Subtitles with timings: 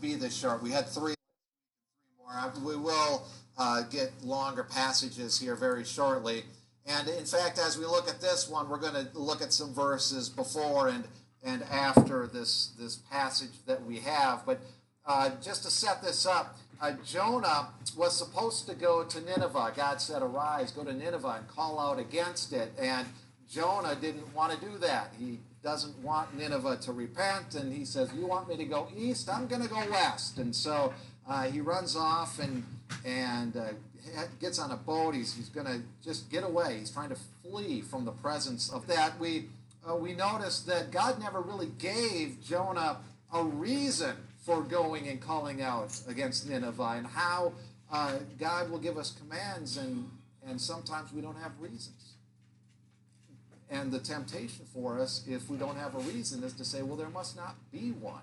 [0.00, 0.62] be this short.
[0.62, 1.14] We had three,
[2.18, 2.52] more.
[2.64, 6.44] We will uh, get longer passages here very shortly.
[6.86, 9.74] And in fact, as we look at this one, we're going to look at some
[9.74, 11.04] verses before and
[11.44, 14.44] and after this this passage that we have.
[14.46, 14.60] But
[15.06, 19.72] uh, just to set this up, uh, Jonah was supposed to go to Nineveh.
[19.76, 23.06] God said, "Arise, go to Nineveh and call out against it." And
[23.48, 25.12] Jonah didn't want to do that.
[25.18, 29.28] He doesn't want Nineveh to repent, and he says, "You want me to go east?
[29.28, 30.92] I'm going to go west." And so
[31.28, 32.64] uh, he runs off and
[33.04, 33.68] and uh,
[34.40, 35.14] gets on a boat.
[35.14, 36.78] He's, he's going to just get away.
[36.78, 39.18] He's trying to flee from the presence of that.
[39.18, 39.46] We
[39.88, 42.98] uh, we notice that God never really gave Jonah
[43.32, 47.52] a reason for going and calling out against Nineveh, and how
[47.90, 50.10] uh, God will give us commands, and
[50.46, 52.12] and sometimes we don't have reasons.
[53.70, 56.96] And the temptation for us, if we don't have a reason, is to say, well,
[56.96, 58.22] there must not be one.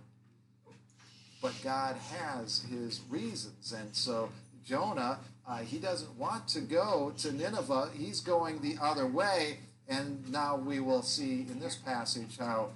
[1.42, 3.72] But God has his reasons.
[3.72, 4.30] And so
[4.66, 7.92] Jonah, uh, he doesn't want to go to Nineveh.
[7.96, 9.60] He's going the other way.
[9.88, 12.70] And now we will see in this passage how,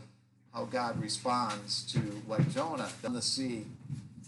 [0.54, 3.66] how God responds to what Jonah on the sea.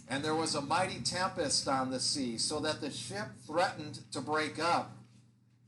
[0.09, 4.19] And there was a mighty tempest on the sea, so that the ship threatened to
[4.19, 4.91] break up.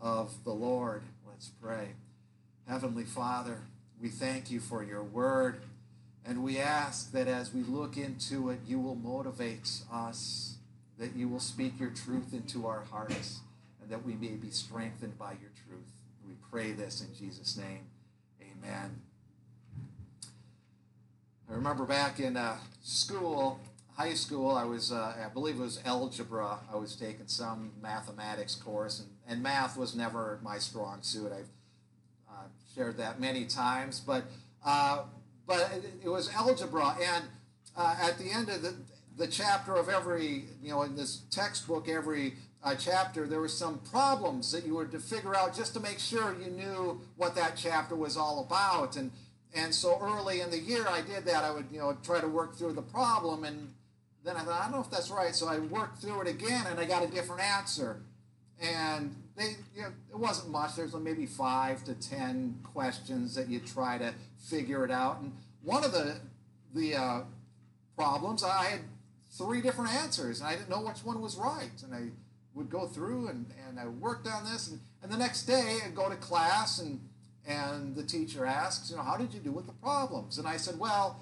[0.00, 1.02] of the Lord.
[1.26, 1.88] Let's pray.
[2.68, 3.62] Heavenly Father,
[4.00, 5.60] we thank you for your word,
[6.24, 10.56] and we ask that as we look into it, you will motivate us,
[10.98, 13.40] that you will speak your truth into our hearts,
[13.80, 15.90] and that we may be strengthened by your truth.
[16.26, 17.86] We pray this in Jesus' name.
[18.40, 19.00] Amen.
[21.50, 23.58] I remember back in uh, school,
[23.96, 26.58] high school, I was, uh, I believe it was algebra.
[26.70, 31.32] I was taking some mathematics course, and, and math was never my strong suit.
[31.32, 31.48] I've
[32.28, 34.24] uh, shared that many times, but
[34.64, 35.04] uh,
[35.46, 37.24] but it, it, was algebra, and
[37.76, 38.74] uh, at the end of the
[39.16, 43.78] the chapter of every, you know, in this textbook, every uh, chapter, there were some
[43.90, 47.54] problems that you were to figure out just to make sure you knew what that
[47.56, 49.10] chapter was all about, and
[49.54, 51.44] and so early in the year, I did that.
[51.44, 53.72] I would, you know, try to work through the problem, and
[54.24, 55.34] then I thought, I don't know if that's right.
[55.34, 58.02] So I worked through it again and I got a different answer.
[58.60, 60.76] And they, you know, it wasn't much.
[60.76, 65.20] There's maybe five to ten questions that you try to figure it out.
[65.20, 65.32] And
[65.62, 66.16] one of the
[66.74, 67.20] the uh,
[67.96, 68.80] problems, I had
[69.30, 71.70] three different answers, and I didn't know which one was right.
[71.84, 72.08] And I
[72.54, 75.94] would go through and, and I worked on this, and, and the next day I'd
[75.94, 77.00] go to class, and
[77.46, 80.36] and the teacher asks, you know, how did you do with the problems?
[80.36, 81.18] And I said, well,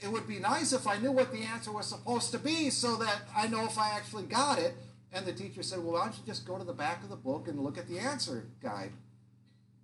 [0.00, 2.96] it would be nice if I knew what the answer was supposed to be so
[2.96, 4.74] that I know if I actually got it.
[5.12, 7.16] And the teacher said, Well, why don't you just go to the back of the
[7.16, 8.92] book and look at the answer guide?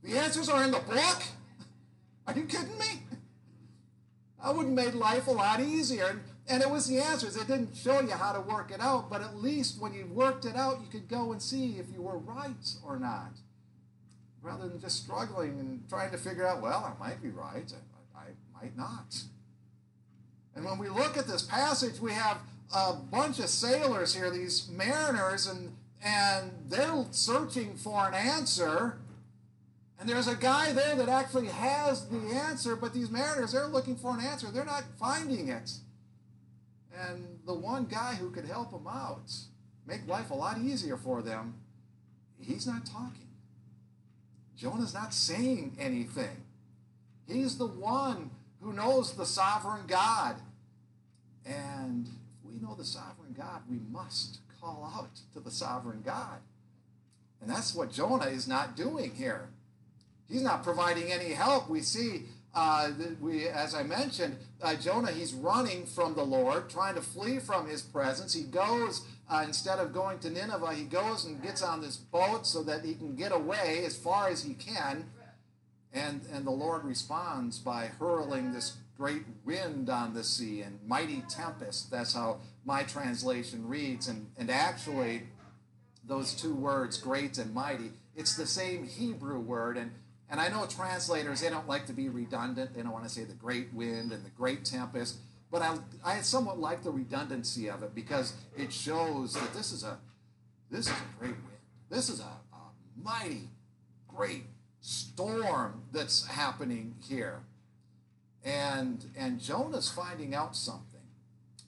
[0.03, 1.23] The answers are in the book?
[2.27, 3.03] Are you kidding me?
[4.43, 6.07] That would have made life a lot easier.
[6.07, 7.37] And, and it was the answers.
[7.37, 10.45] It didn't show you how to work it out, but at least when you worked
[10.45, 13.33] it out, you could go and see if you were right or not.
[14.43, 17.73] Rather than just struggling and trying to figure out, well, I might be right,
[18.15, 18.25] I, I
[18.61, 19.23] might not.
[20.55, 22.39] And when we look at this passage, we have
[22.75, 28.99] a bunch of sailors here, these mariners, and, and they're searching for an answer.
[29.99, 33.97] And there's a guy there that actually has the answer, but these mariners, they're looking
[33.97, 34.51] for an answer.
[34.51, 35.71] They're not finding it.
[37.09, 39.33] And the one guy who could help them out,
[39.87, 41.55] make life a lot easier for them,
[42.41, 43.29] he's not talking.
[44.57, 46.45] Jonah's not saying anything.
[47.27, 48.31] He's the one
[48.61, 50.37] who knows the sovereign God.
[51.45, 52.09] And
[52.65, 56.39] know the sovereign God, we must call out to the sovereign God.
[57.41, 59.51] And that's what Jonah is not doing here.
[60.29, 61.69] He's not providing any help.
[61.69, 62.23] We see,
[62.55, 62.91] uh,
[63.21, 67.69] we, as I mentioned, uh, Jonah, he's running from the Lord, trying to flee from
[67.69, 68.33] his presence.
[68.33, 72.47] He goes, uh, instead of going to Nineveh, he goes and gets on this boat
[72.47, 75.05] so that he can get away as far as he can
[75.95, 81.23] and, and the Lord responds by hurling this great wind on the sea and mighty
[81.29, 81.91] tempest.
[81.91, 84.09] That's how my translation reads.
[84.09, 85.25] And, and actually,
[86.07, 89.77] those two words, great and mighty, it's the same Hebrew word.
[89.77, 89.93] And,
[90.31, 92.75] and I know translators, they don't like to be redundant.
[92.75, 95.17] They don't want to say the great wind and the great tempest.
[95.51, 99.85] but I, I somewhat like the redundancy of it because it shows that this is
[99.85, 99.99] a
[100.71, 101.61] this is a great wind.
[101.89, 102.59] This is a, a
[103.01, 103.51] mighty,
[104.09, 104.45] great
[104.81, 107.43] storm that's happening here.
[108.45, 110.94] And and Jonah's finding out something.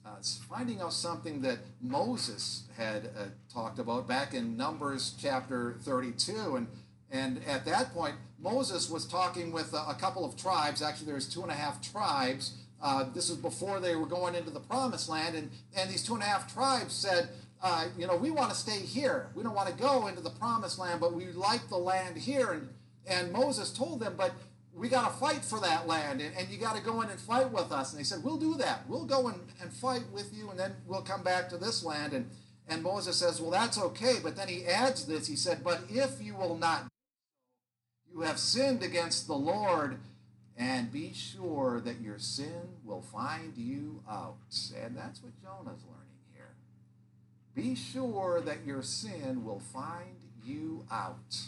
[0.07, 6.55] Uh, finding out something that Moses had uh, talked about back in Numbers chapter 32.
[6.55, 6.67] And,
[7.11, 10.81] and at that point, Moses was talking with a, a couple of tribes.
[10.81, 12.53] Actually, there's two and a half tribes.
[12.81, 15.35] Uh, this was before they were going into the promised land.
[15.35, 17.27] And, and these two and a half tribes said,
[17.61, 19.27] uh, you know, we want to stay here.
[19.35, 22.51] We don't want to go into the promised land, but we like the land here.
[22.53, 22.69] And,
[23.07, 24.31] and Moses told them, but
[24.77, 27.19] we got to fight for that land and, and you got to go in and
[27.19, 27.91] fight with us.
[27.91, 28.87] And they said, We'll do that.
[28.87, 32.13] We'll go and, and fight with you and then we'll come back to this land.
[32.13, 32.29] And,
[32.67, 34.17] and Moses says, Well, that's okay.
[34.21, 35.27] But then he adds this.
[35.27, 36.87] He said, But if you will not,
[38.11, 39.97] you have sinned against the Lord,
[40.57, 44.37] and be sure that your sin will find you out.
[44.83, 46.55] And that's what Jonah's learning here.
[47.53, 51.41] Be sure that your sin will find you out.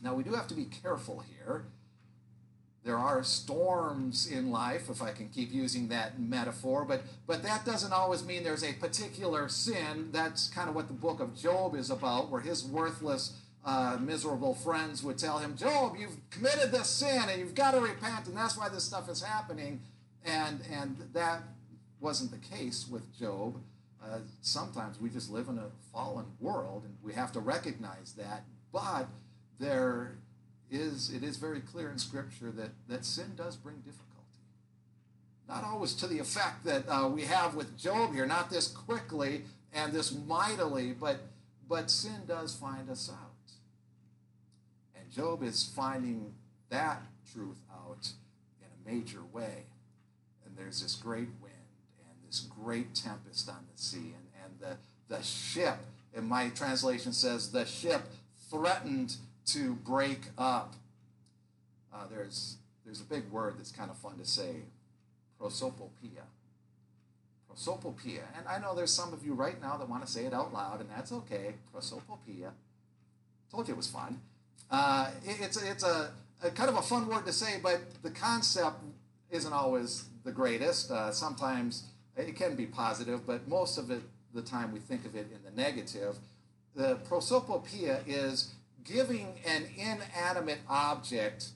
[0.00, 1.64] Now, we do have to be careful here
[2.84, 7.64] there are storms in life, if I can keep using that metaphor, but, but that
[7.64, 10.10] doesn't always mean there's a particular sin.
[10.12, 14.54] That's kind of what the book of Job is about, where his worthless, uh, miserable
[14.54, 18.36] friends would tell him, Job, you've committed this sin and you've got to repent, and
[18.36, 19.80] that's why this stuff is happening.
[20.26, 21.42] And, and that
[22.00, 23.62] wasn't the case with Job.
[24.02, 28.44] Uh, sometimes we just live in a fallen world, and we have to recognize that.
[28.72, 29.08] But
[29.58, 30.18] there
[30.70, 34.04] is it is very clear in Scripture that, that sin does bring difficulty.
[35.48, 39.42] Not always to the effect that uh, we have with Job here, not this quickly
[39.72, 41.18] and this mightily, but,
[41.68, 43.52] but sin does find us out.
[44.98, 46.32] And Job is finding
[46.70, 48.08] that truth out
[48.60, 49.64] in a major way.
[50.46, 51.54] And there's this great wind
[51.98, 54.14] and this great tempest on the sea.
[54.14, 55.78] And, and the, the ship,
[56.14, 58.02] in my translation says, the ship
[58.50, 60.74] threatened to break up.
[61.92, 64.62] Uh, there's, there's a big word that's kind of fun to say
[65.38, 66.24] prosopopoeia.
[67.48, 68.22] Prosopopoeia.
[68.36, 70.52] And I know there's some of you right now that want to say it out
[70.52, 71.54] loud, and that's okay.
[71.72, 72.52] Prosopopoeia.
[73.50, 74.20] Told you it was fun.
[74.70, 76.10] Uh, it, it's it's a,
[76.42, 78.78] a, kind of a fun word to say, but the concept
[79.30, 80.90] isn't always the greatest.
[80.90, 81.84] Uh, sometimes
[82.16, 84.02] it can be positive, but most of it,
[84.34, 86.16] the time we think of it in the negative.
[86.74, 91.48] The prosopopoeia is giving an inanimate object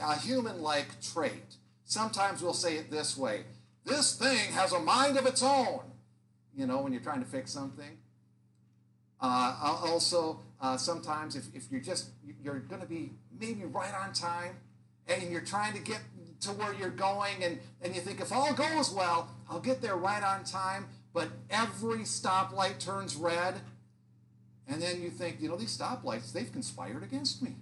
[0.00, 1.56] a human like trait.
[1.84, 3.44] Sometimes we'll say it this way
[3.84, 5.80] this thing has a mind of its own,
[6.54, 7.98] you know, when you're trying to fix something.
[9.20, 12.10] Uh, also, uh, sometimes if, if you're just,
[12.42, 14.56] you're going to be maybe right on time
[15.08, 16.00] and you're trying to get
[16.40, 19.96] to where you're going and, and you think if all goes well, I'll get there
[19.96, 23.54] right on time, but every stoplight turns red
[24.72, 27.56] and then you think, you know, these stoplights, they've conspired against me.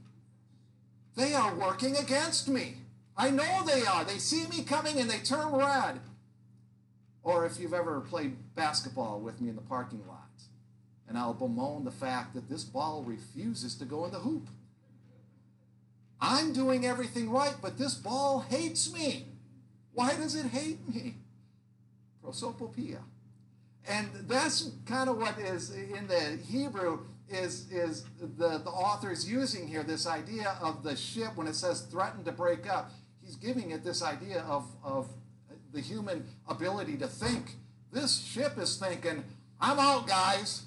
[1.16, 2.76] They are working against me.
[3.16, 4.04] I know they are.
[4.04, 5.98] They see me coming and they turn red.
[7.24, 10.28] Or if you've ever played basketball with me in the parking lot,
[11.08, 14.48] and I'll bemoan the fact that this ball refuses to go in the hoop.
[16.20, 19.26] I'm doing everything right, but this ball hates me.
[19.94, 21.16] Why does it hate me?
[22.22, 23.00] Prosopopoeia.
[23.88, 29.30] And that's kind of what is in the Hebrew is, is the, the author is
[29.30, 32.90] using here this idea of the ship when it says threatened to break up.
[33.22, 35.08] He's giving it this idea of, of
[35.72, 37.52] the human ability to think.
[37.92, 39.24] This ship is thinking,
[39.60, 40.62] I'm out, guys.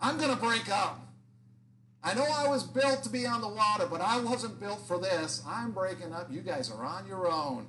[0.00, 1.00] I'm going to break up.
[2.02, 4.98] I know I was built to be on the water, but I wasn't built for
[4.98, 5.42] this.
[5.46, 6.30] I'm breaking up.
[6.30, 7.66] You guys are on your own.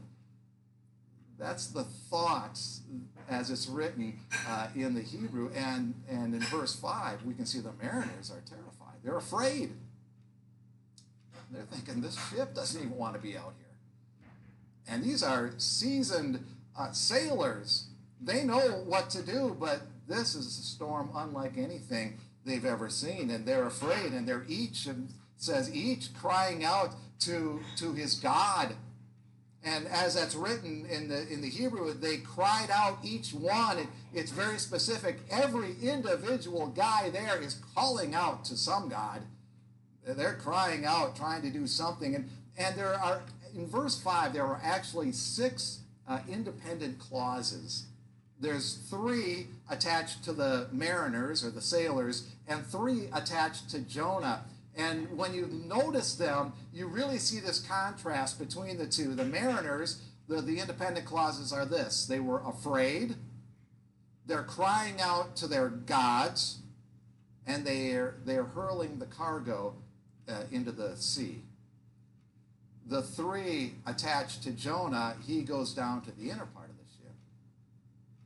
[1.38, 2.82] That's the thoughts
[3.30, 5.52] as it's written uh, in the Hebrew.
[5.54, 9.00] And, and in verse 5, we can see the mariners are terrified.
[9.04, 9.72] They're afraid.
[11.52, 13.66] They're thinking, this ship doesn't even want to be out here.
[14.88, 16.46] And these are seasoned
[16.78, 17.88] uh, sailors.
[18.22, 23.30] They know what to do, but this is a storm unlike anything they've ever seen.
[23.30, 28.76] And they're afraid, and they're each, and says, each crying out to, to his God
[29.66, 33.88] and as that's written in the in the Hebrew, they cried out each one.
[34.14, 35.18] It's very specific.
[35.32, 39.24] Every individual guy there is calling out to some God.
[40.08, 42.14] They're crying out, trying to do something.
[42.14, 43.24] And and there are
[43.56, 47.86] in verse five, there are actually six uh, independent clauses.
[48.40, 54.44] There's three attached to the mariners or the sailors, and three attached to Jonah.
[54.78, 59.16] And when you notice them, you really see this contrast between the two.
[59.16, 63.16] The mariners the, the independent clauses are this they were afraid,
[64.26, 66.60] they're crying out to their gods,
[67.46, 69.76] and they're, they're hurling the cargo
[70.28, 71.44] uh, into the sea.
[72.88, 77.14] The three attached to Jonah, he goes down to the inner part of the ship.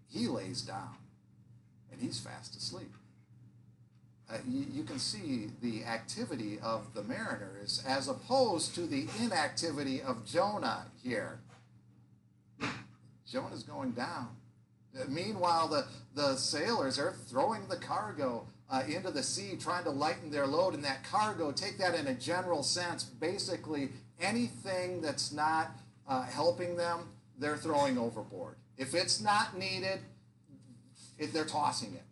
[0.08, 0.96] He lays down,
[1.92, 2.94] and he's fast asleep.
[4.32, 10.04] Uh, you, you, can see the activity of the mariners as opposed to the inactivity
[10.04, 11.40] of Jonah here.
[13.28, 14.30] Jonah's going down.
[14.96, 19.90] Uh, meanwhile, the, the sailors are throwing the cargo uh, into the sea, trying to
[19.90, 20.76] lighten their load.
[20.76, 23.90] And that cargo, take that in a general sense, basically
[24.22, 25.72] anything that's not
[26.08, 27.10] uh, helping them,
[27.40, 28.58] they're throwing overboard.
[28.78, 30.02] If it's not needed,
[31.18, 32.04] it, they're tossing it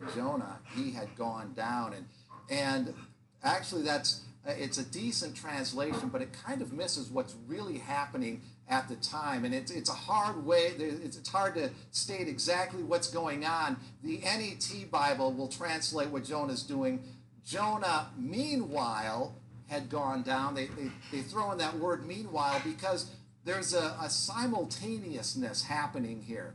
[0.00, 1.94] and Jonah, he had gone down.
[1.94, 2.06] And,
[2.50, 2.94] and
[3.42, 8.88] actually, that's it's a decent translation, but it kind of misses what's really happening at
[8.88, 9.44] the time.
[9.44, 13.76] And it's, it's a hard way, it's, hard to state exactly what's going on.
[14.02, 17.02] The NET Bible will translate what Jonah's doing.
[17.44, 19.34] Jonah, meanwhile,
[19.68, 20.54] had gone down.
[20.54, 23.10] They, they, they throw in that word meanwhile because
[23.44, 26.54] there's a, a simultaneousness happening here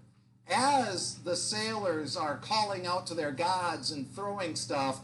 [0.52, 5.00] as the sailors are calling out to their gods and throwing stuff,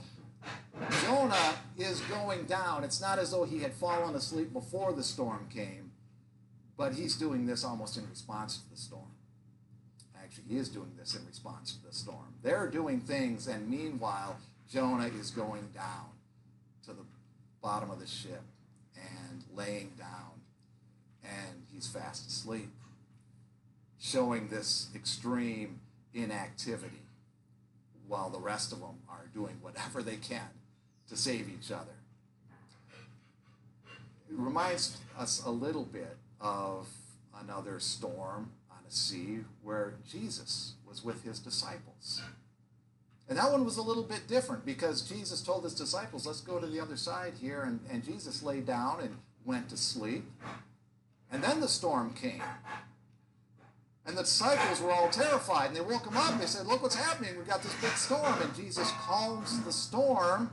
[1.04, 2.84] Jonah is going down.
[2.84, 5.92] It's not as though he had fallen asleep before the storm came,
[6.78, 9.12] but he's doing this almost in response to the storm.
[10.22, 12.36] Actually, he is doing this in response to the storm.
[12.44, 14.38] They're doing things, and meanwhile,
[14.70, 16.10] Jonah is going down
[16.86, 17.06] to the
[17.62, 18.42] bottom of the ship
[18.96, 20.42] and laying down,
[21.24, 22.70] and he's fast asleep
[24.00, 25.80] showing this extreme
[26.14, 27.02] inactivity
[28.08, 30.50] while the rest of them are doing whatever they can
[31.10, 31.98] to save each other.
[34.30, 36.88] It reminds us a little bit of
[37.42, 42.22] another storm on a sea where Jesus was with his disciples.
[43.30, 46.60] And that one was a little bit different because Jesus told his disciples, let's go
[46.60, 47.64] to the other side here.
[47.64, 50.24] And, and Jesus lay down and went to sleep.
[51.30, 52.42] And then the storm came.
[54.08, 56.32] And the disciples were all terrified, and they woke him up.
[56.32, 57.36] And they said, "Look what's happening!
[57.38, 60.50] We've got this big storm." And Jesus calms the storm,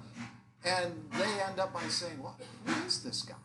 [0.64, 2.34] and they end up by saying, "What?
[2.66, 3.36] Well, who is this guy?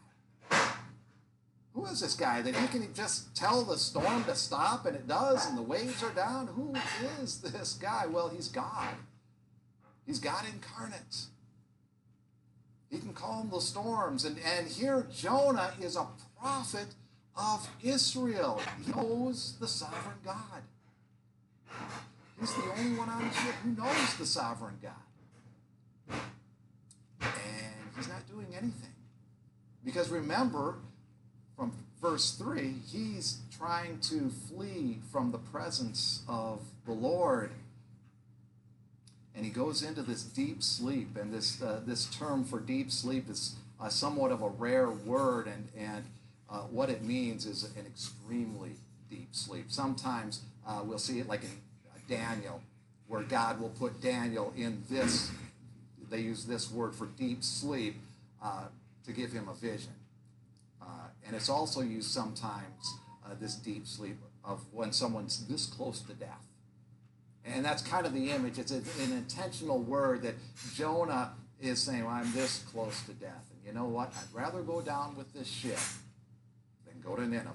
[1.75, 5.07] Who is this guy that he can just tell the storm to stop, and it
[5.07, 6.47] does, and the waves are down?
[6.47, 6.73] Who
[7.21, 8.95] is this guy?" Well, he's God.
[10.07, 11.27] He's God incarnate.
[12.89, 16.07] He can calm the storms, and and here Jonah is a
[16.41, 16.95] prophet
[17.39, 18.61] of Israel.
[18.83, 20.61] He knows the sovereign God.
[22.39, 26.19] He's the only one on the ship who knows the sovereign God.
[27.21, 28.93] And he's not doing anything.
[29.83, 30.75] Because remember,
[31.55, 37.51] from verse 3, he's trying to flee from the presence of the Lord.
[39.35, 41.17] And he goes into this deep sleep.
[41.17, 45.47] And this, uh, this term for deep sleep is uh, somewhat of a rare word.
[45.47, 46.05] And, and
[46.51, 48.71] uh, what it means is an extremely
[49.09, 49.65] deep sleep.
[49.69, 52.61] Sometimes uh, we'll see it like in uh, Daniel,
[53.07, 55.31] where God will put Daniel in this,
[56.09, 57.95] they use this word for deep sleep
[58.43, 58.65] uh,
[59.05, 59.93] to give him a vision.
[60.81, 60.85] Uh,
[61.25, 66.13] and it's also used sometimes, uh, this deep sleep, of when someone's this close to
[66.13, 66.45] death.
[67.45, 68.57] And that's kind of the image.
[68.57, 70.35] It's an intentional word that
[70.75, 73.45] Jonah is saying, well, I'm this close to death.
[73.51, 74.13] And you know what?
[74.15, 75.79] I'd rather go down with this ship
[77.09, 77.51] go to Nineveh.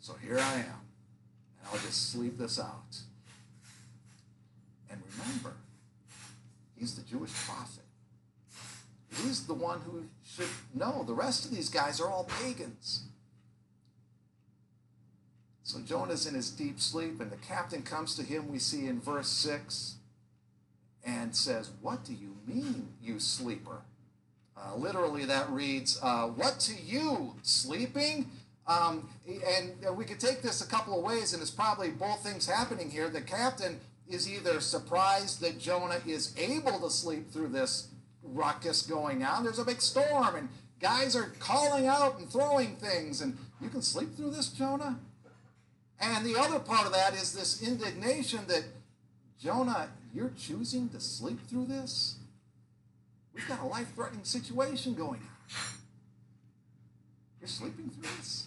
[0.00, 0.80] So here I am,
[1.58, 2.96] and I'll just sleep this out.
[4.90, 5.54] And remember,
[6.76, 7.84] he's the Jewish prophet.
[9.22, 11.04] He's the one who should know.
[11.06, 13.04] The rest of these guys are all pagans.
[15.62, 19.00] So Jonah's in his deep sleep, and the captain comes to him, we see in
[19.00, 19.96] verse 6,
[21.04, 23.82] and says, What do you mean, you sleeper?
[24.62, 28.30] Uh, literally, that reads, uh, What to you, sleeping?
[28.66, 32.46] Um, and we could take this a couple of ways, and it's probably both things
[32.46, 33.08] happening here.
[33.08, 37.88] The captain is either surprised that Jonah is able to sleep through this
[38.22, 39.42] ruckus going on.
[39.42, 40.48] There's a big storm, and
[40.80, 44.98] guys are calling out and throwing things, and you can sleep through this, Jonah?
[46.00, 48.64] And the other part of that is this indignation that,
[49.40, 52.16] Jonah, you're choosing to sleep through this?
[53.52, 55.28] Got a life threatening situation going on.
[57.38, 58.46] You're sleeping through this?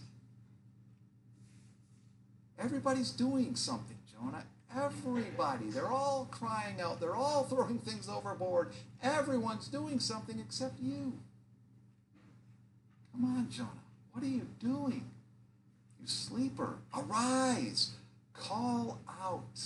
[2.58, 4.44] Everybody's doing something, Jonah.
[4.76, 5.70] Everybody.
[5.70, 7.00] They're all crying out.
[7.00, 8.72] They're all throwing things overboard.
[9.04, 11.14] Everyone's doing something except you.
[13.12, 13.70] Come on, Jonah.
[14.12, 15.12] What are you doing?
[16.02, 17.92] You sleeper, arise,
[18.34, 19.60] call out.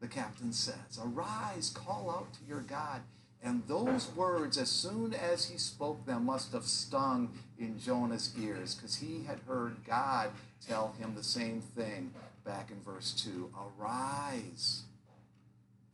[0.00, 3.02] The captain says, Arise, call out to your God.
[3.42, 8.74] And those words, as soon as he spoke them, must have stung in Jonah's ears
[8.74, 10.30] because he had heard God
[10.66, 12.12] tell him the same thing
[12.44, 14.82] back in verse 2 Arise,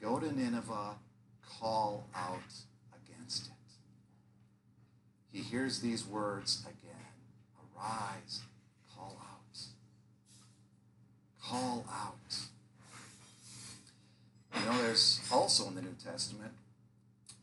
[0.00, 0.97] go to Nineveh,
[1.61, 2.41] call out
[3.05, 3.53] against it.
[5.31, 6.97] He hears these words again
[7.76, 8.43] Arise,
[8.97, 9.59] call out.
[11.41, 12.37] Call out.
[14.59, 16.53] You know, there's also in the New Testament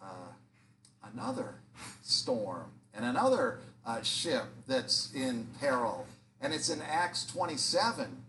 [0.03, 1.55] uh, another
[2.01, 6.05] storm and another uh, ship that's in peril,
[6.41, 8.23] and it's in Acts 27.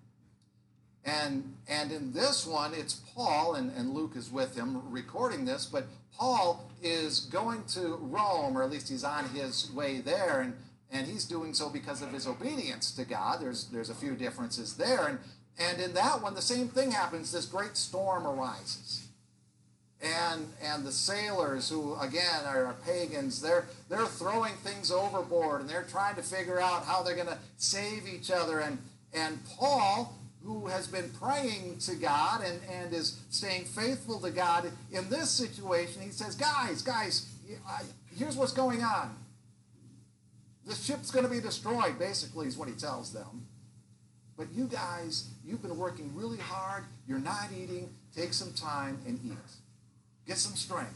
[1.04, 5.66] And, and in this one, it's Paul, and, and Luke is with him recording this,
[5.66, 5.85] but
[6.16, 10.54] Paul is going to Rome, or at least he's on his way there, and,
[10.90, 13.40] and he's doing so because of his obedience to God.
[13.40, 15.07] There's, there's a few differences there.
[15.07, 15.19] And,
[15.59, 17.33] and in that one, the same thing happens.
[17.33, 19.03] This great storm arises.
[20.04, 25.87] And, and the sailors, who again are pagans, they're, they're throwing things overboard and they're
[25.88, 28.61] trying to figure out how they're going to save each other.
[28.61, 28.76] And,
[29.14, 34.70] and Paul, who has been praying to God and, and is staying faithful to God
[34.92, 37.30] in this situation, he says, Guys, guys,
[38.14, 39.16] here's what's going on.
[40.66, 43.46] The ship's going to be destroyed, basically, is what he tells them.
[44.37, 46.84] But you guys, you've been working really hard.
[47.06, 47.88] You're not eating.
[48.14, 49.63] Take some time and eat.
[50.26, 50.95] Get some strength.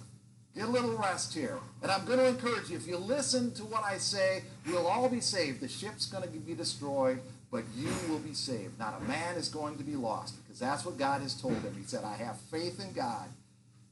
[0.55, 1.59] Get a little rest here.
[1.83, 5.09] And I'm going to encourage you if you listen to what I say, we'll all
[5.09, 5.61] be saved.
[5.61, 7.21] The ship's going to be destroyed,
[7.51, 8.79] but you will be saved.
[8.79, 11.75] Not a man is going to be lost because that's what God has told him.
[11.79, 13.29] He said, I have faith in God.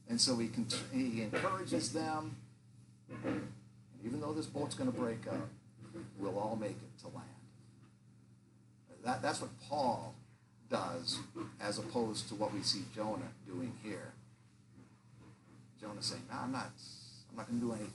[0.09, 0.49] And so he,
[0.91, 2.35] he encourages them.
[3.23, 3.47] And
[4.05, 5.47] even though this boat's going to break up,
[6.17, 7.27] we'll all make it to land.
[9.05, 10.15] That, that's what Paul
[10.69, 11.19] does
[11.61, 14.11] as opposed to what we see Jonah doing here.
[15.79, 16.71] Jonah saying, no, I'm not,
[17.29, 17.91] I'm not going to do anything.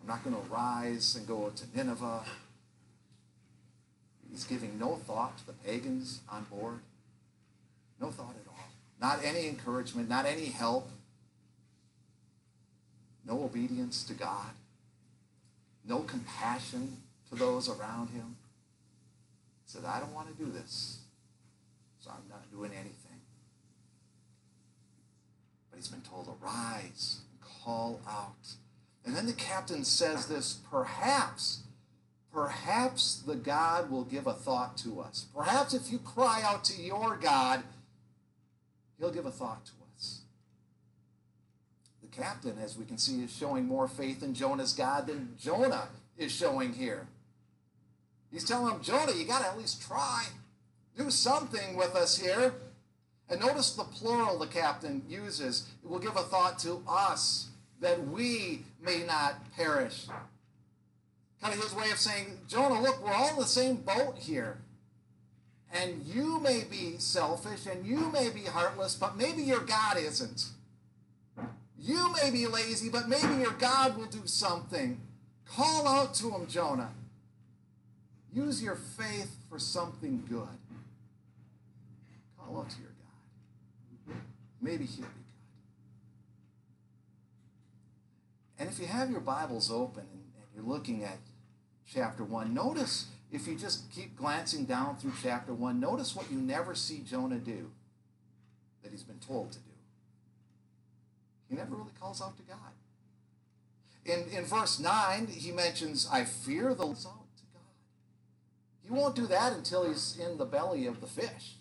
[0.00, 2.24] I'm not going to rise and go to Nineveh.
[4.30, 6.80] He's giving no thought to the pagans on board.
[8.00, 8.68] No thought at all.
[9.00, 10.88] Not any encouragement, not any help.
[13.26, 14.50] No obedience to God.
[15.86, 16.98] No compassion
[17.30, 18.36] to those around him
[19.68, 21.00] said, I don't want to do this,
[22.00, 22.94] so I'm not doing anything.
[25.78, 27.20] He's been told, arise
[27.68, 28.54] call out.
[29.04, 31.60] And then the captain says this, perhaps,
[32.32, 35.26] perhaps the God will give a thought to us.
[35.36, 37.62] Perhaps if you cry out to your God,
[38.98, 40.22] he'll give a thought to us.
[42.02, 45.88] The captain, as we can see, is showing more faith in Jonah's God than Jonah
[46.16, 47.06] is showing here.
[48.32, 50.24] He's telling him, Jonah, you got to at least try.
[50.96, 52.54] Do something with us here.
[53.30, 55.68] And notice the plural the captain uses.
[55.82, 57.48] It will give a thought to us
[57.80, 60.06] that we may not perish.
[61.40, 64.58] Kind of his way of saying, Jonah, look, we're all in the same boat here.
[65.72, 70.46] And you may be selfish and you may be heartless, but maybe your God isn't.
[71.78, 75.00] You may be lazy, but maybe your God will do something.
[75.46, 76.90] Call out to him, Jonah.
[78.32, 80.48] Use your faith for something good.
[82.38, 82.97] Call out to your.
[84.60, 85.24] Maybe He'll be good.
[88.58, 91.18] And if you have your Bibles open and, and you're looking at
[91.86, 96.38] chapter 1, notice if you just keep glancing down through chapter 1, notice what you
[96.38, 97.70] never see Jonah do
[98.82, 99.64] that he's been told to do.
[101.48, 102.58] He never really calls out to God.
[104.04, 106.96] In, in verse 9, he mentions, I fear the Lord.
[108.82, 111.56] He won't do that until he's in the belly of the fish.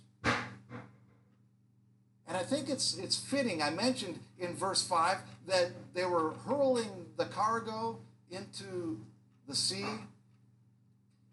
[2.37, 3.61] I think it's, it's fitting.
[3.61, 8.99] I mentioned in verse 5 that they were hurling the cargo into
[9.47, 9.85] the sea.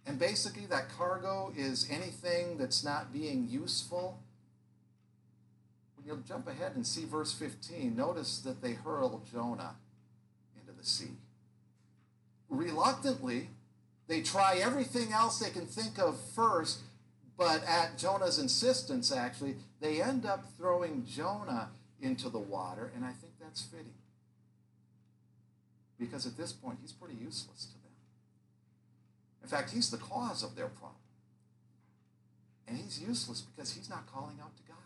[0.07, 4.19] And basically, that cargo is anything that's not being useful.
[5.97, 9.77] When you jump ahead and see verse 15, notice that they hurl Jonah
[10.61, 11.17] into the sea.
[12.51, 13.49] Reluctantly,
[14.07, 16.81] they try everything else they can think of first,
[17.37, 21.71] but at Jonah's insistence, actually, they end up throwing Jonah
[22.01, 23.95] into the water, and I think that's fitting.
[25.99, 27.93] Because at this point, he's pretty useless to them.
[29.43, 30.95] In fact, he's the cause of their problem.
[32.67, 34.77] And he's useless because he's not calling out to God.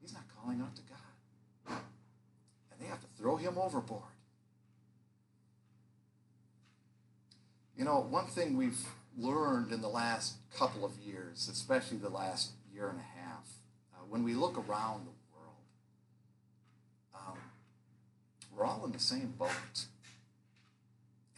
[0.00, 1.78] He's not calling out to God.
[2.72, 4.02] And they have to throw him overboard.
[7.76, 8.78] You know, one thing we've
[9.20, 13.48] learned in the last couple of years, especially the last year and a half,
[13.94, 15.56] uh, when we look around the world,
[17.14, 17.38] um,
[18.54, 19.86] we're all in the same boat.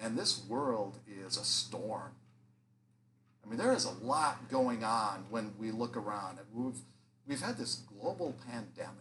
[0.01, 2.13] And this world is a storm.
[3.45, 6.39] I mean, there is a lot going on when we look around.
[6.53, 6.79] We've,
[7.27, 8.97] we've had this global pandemic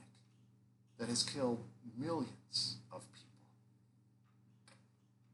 [0.99, 1.63] that has killed
[1.97, 3.29] millions of people.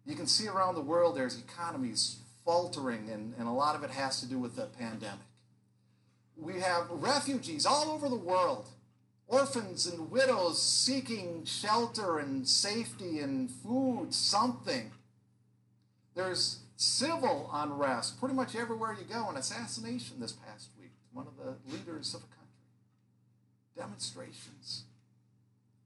[0.05, 3.89] You can see around the world there's economies faltering, and, and a lot of it
[3.89, 5.19] has to do with the pandemic.
[6.38, 8.69] We have refugees all over the world,
[9.27, 14.91] orphans and widows seeking shelter and safety and food, something.
[16.15, 21.33] There's civil unrest pretty much everywhere you go, an assassination this past week, one of
[21.36, 22.45] the leaders of a country,
[23.75, 24.83] demonstrations,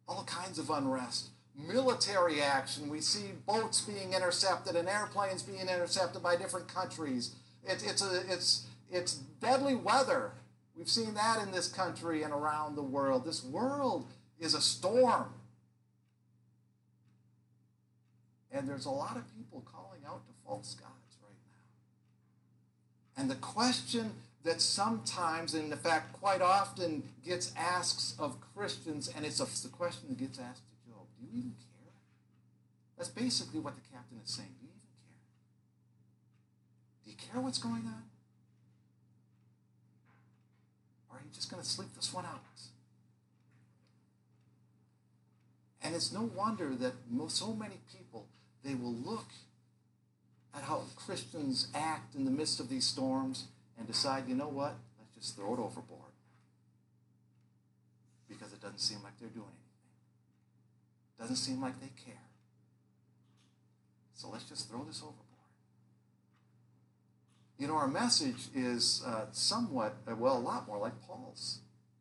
[0.08, 2.90] all kinds of unrest military action.
[2.90, 7.36] We see boats being intercepted and airplanes being intercepted by different countries.
[7.64, 10.32] It, it's, a, it's, it's deadly weather.
[10.76, 13.26] We've seen that in this country and around the world.
[13.26, 14.08] This world
[14.40, 15.34] is a storm.
[18.52, 21.38] And there's a lot of people calling out to false gods right
[23.18, 23.22] now.
[23.22, 24.12] And the question
[24.44, 29.72] that sometimes, and in fact, quite often, gets asked of Christians, and it's a, the
[29.72, 30.64] question that gets asked
[31.22, 31.94] do you even care?
[32.98, 34.50] That's basically what the captain is saying.
[34.60, 35.22] Do you even care?
[37.06, 38.04] Do you care what's going on?
[41.10, 42.42] Or are you just going to sleep this one out?
[45.84, 46.94] And it's no wonder that
[47.28, 48.28] so many people,
[48.64, 49.28] they will look
[50.54, 54.76] at how Christians act in the midst of these storms and decide, you know what?
[55.00, 56.12] Let's just throw it overboard.
[58.30, 59.61] Because it doesn't seem like they're doing it.
[61.22, 62.16] Doesn't seem like they care.
[64.16, 65.18] So let's just throw this overboard.
[67.60, 71.60] You know, our message is uh, somewhat, uh, well, a lot more like Paul's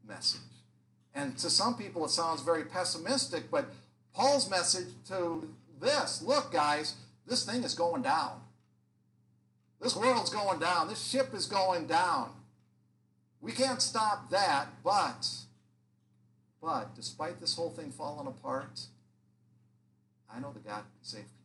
[0.08, 0.40] message.
[1.14, 3.66] And to some people, it sounds very pessimistic, but
[4.14, 5.46] Paul's message to
[5.78, 6.94] this look, guys,
[7.26, 8.40] this thing is going down.
[9.82, 10.88] This world's going down.
[10.88, 12.30] This ship is going down.
[13.42, 15.26] We can't stop that, but,
[16.62, 18.80] but despite this whole thing falling apart,
[20.34, 21.36] I know the God who can save people.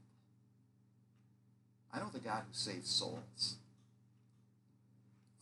[1.94, 3.56] I know the God who saves souls.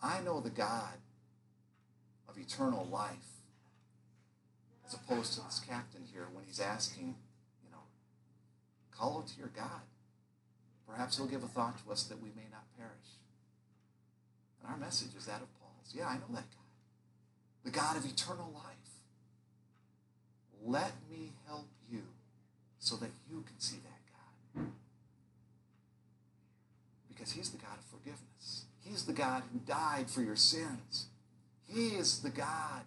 [0.01, 0.97] I know the God
[2.29, 3.17] of eternal life.
[4.86, 7.15] As opposed to this captain here when he's asking,
[7.63, 7.84] you know,
[8.91, 9.82] call out to your God.
[10.88, 13.17] Perhaps he'll give a thought to us that we may not perish.
[14.62, 15.93] And our message is that of Paul's.
[15.93, 17.63] Yeah, I know that God.
[17.63, 18.73] The God of eternal life.
[20.65, 21.82] Let me help you
[22.83, 24.65] so that you can see that God.
[27.07, 28.65] Because He's the God of forgiveness.
[28.83, 31.07] He's the God who died for your sins.
[31.65, 32.83] He is the God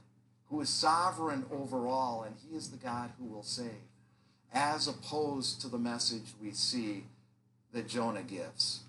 [0.50, 3.88] who is sovereign over all, and He is the God who will save,
[4.52, 7.04] as opposed to the message we see
[7.72, 8.80] that Jonah gives,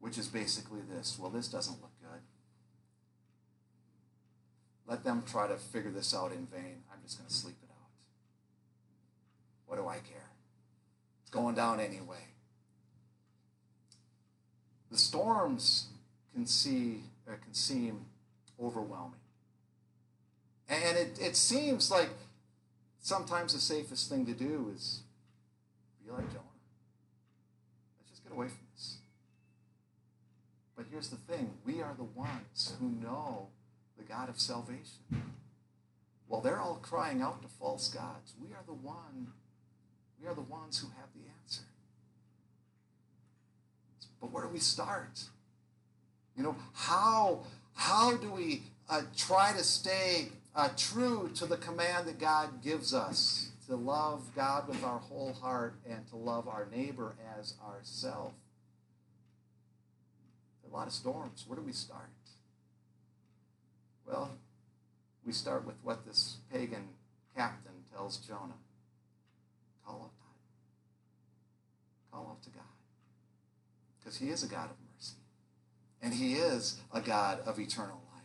[0.00, 2.20] which is basically this well, this doesn't look good.
[4.86, 6.82] Let them try to figure this out in vain.
[6.92, 7.88] I'm just going to sleep it out.
[9.64, 10.25] What do I care?
[11.26, 12.28] It's going down anyway.
[14.92, 15.88] The storms
[16.32, 18.06] can see uh, can seem
[18.62, 19.18] overwhelming.
[20.68, 22.10] And it, it seems like
[23.00, 25.00] sometimes the safest thing to do is
[26.04, 26.44] be like Jonah.
[27.98, 28.98] Let's just get away from this.
[30.76, 33.48] But here's the thing we are the ones who know
[33.98, 35.32] the God of salvation.
[36.28, 39.32] While they're all crying out to false gods, we are the one
[40.20, 41.62] we are the ones who have the answer.
[44.20, 45.22] But where do we start?
[46.36, 47.40] You know, how,
[47.74, 52.94] how do we uh, try to stay uh, true to the command that God gives
[52.94, 58.32] us to love God with our whole heart and to love our neighbor as ourself?
[60.70, 61.44] A lot of storms.
[61.46, 62.10] Where do we start?
[64.06, 64.30] Well,
[65.24, 66.88] we start with what this pagan
[67.34, 68.54] captain tells Jonah.
[69.86, 70.34] Call out God.
[72.12, 72.62] Call out to God.
[73.98, 75.16] Because He is a God of mercy.
[76.02, 78.22] And He is a God of eternal life.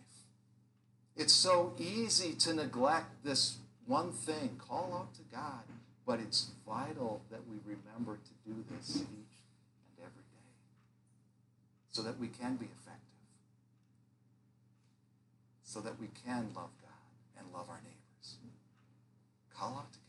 [1.16, 4.60] It's so easy to neglect this one thing.
[4.68, 5.64] Call out to God.
[6.06, 10.52] But it's vital that we remember to do this each and every day
[11.92, 13.00] so that we can be effective,
[15.64, 18.38] so that we can love God and love our neighbors.
[19.56, 20.00] Call out to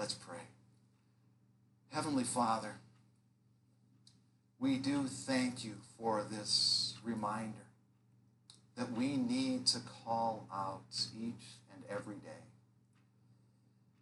[0.00, 0.44] Let's pray.
[1.90, 2.76] Heavenly Father,
[4.58, 7.66] we do thank you for this reminder
[8.78, 10.80] that we need to call out
[11.14, 12.46] each and every day.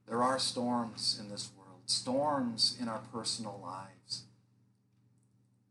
[0.08, 4.22] There are storms in this world, storms in our personal lives.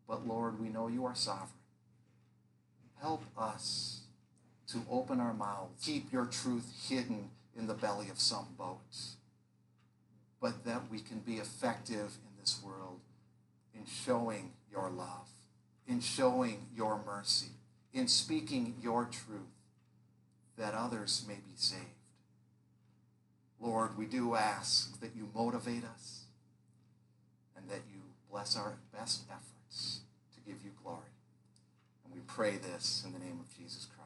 [0.10, 1.52] But Lord, we know you are sovereign.
[3.00, 4.02] Help us
[4.74, 9.17] to open our mouths, keep your truth hidden in the belly of some boat,
[10.48, 13.02] but that we can be effective in this world
[13.76, 15.28] in showing your love,
[15.86, 17.52] in showing your mercy,
[17.94, 19.42] in speaking your truth,
[20.58, 21.84] that others may be saved.
[23.60, 26.22] Lord, we do ask that you motivate us
[27.58, 28.00] and that you
[28.32, 30.00] bless our best efforts
[30.34, 31.12] to give you glory.
[32.06, 33.97] And we pray this in the name of Jesus Christ.